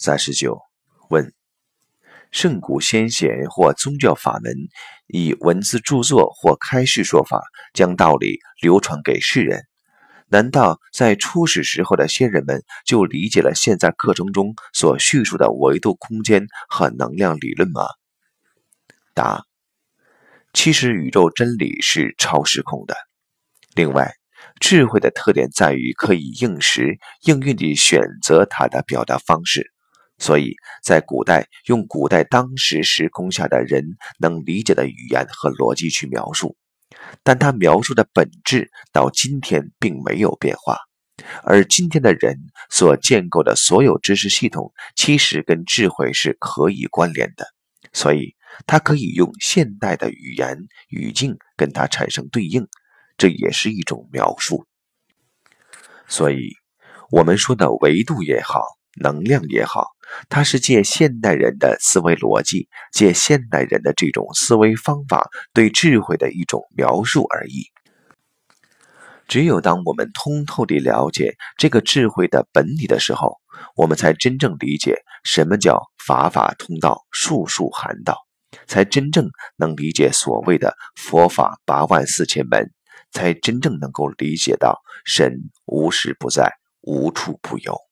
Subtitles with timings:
[0.00, 0.60] 三十九
[1.10, 1.32] 问：
[2.30, 4.54] 圣古先贤或宗教法门
[5.08, 7.42] 以文字著作或开示说法，
[7.74, 9.64] 将道理流传给世人。
[10.28, 17.82] 难道在初始时候的先人们就理解了现在课程中所叙述的维度空间和能量理论吗？
[19.14, 19.42] 答：
[20.52, 22.94] 其实宇宙真理是超时空的。
[23.74, 24.14] 另外，
[24.60, 29.72] 智慧的特点在于可以应时应运地选择它的表达方式，
[30.18, 36.56] 所以在古代用古代当时时空下的人能理解的语言和逻辑去描述。
[37.22, 40.78] 但他描述的本质到今天并没有变化，
[41.44, 42.36] 而今天的人
[42.70, 47.46] 所建构的所有知识系统，其实跟智慧是可以关联的，
[47.92, 48.34] 所以
[48.66, 50.56] 他可以用现代的语言
[50.88, 52.66] 语境跟它产生对应，
[53.18, 54.66] 这也是一种描述。
[56.08, 56.52] 所以，
[57.10, 58.62] 我们说的维度也好，
[59.00, 59.88] 能量也好。
[60.28, 67.66] 它是借现代人的思维逻辑，借现代人的这种思维方法，对智慧的一种描述而已。
[69.26, 73.36] 只有当我们通透地了解这个智慧的本体的时候，
[73.76, 78.16] 我们才真正理解什么叫法法通道，术术含道，
[78.66, 82.72] 才真正能理解所谓的佛法八万四千门，
[83.12, 86.50] 才真正能够理解到神无时不在，
[86.80, 87.87] 无处不有。